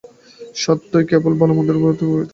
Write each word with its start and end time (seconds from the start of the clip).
স্বার্থই 0.55 1.05
কেবল 1.09 1.31
ভাল-মন্দের 1.39 1.77
প্রভেদ 1.77 1.97
করিয়া 1.99 2.17
থাকে। 2.17 2.29